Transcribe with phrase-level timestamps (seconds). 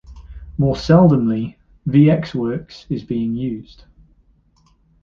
[0.57, 1.57] More seldomly,
[1.87, 3.83] VxWorks is being used.